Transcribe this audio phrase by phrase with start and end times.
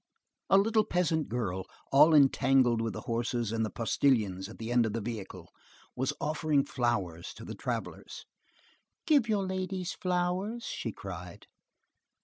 [0.49, 4.87] A little peasant girl, all entangled with the horses and the postilions at the end
[4.87, 5.51] of the vehicle,
[5.95, 8.25] was offering flowers to the travellers.
[9.05, 11.45] "Give your ladies flowers!" she cried.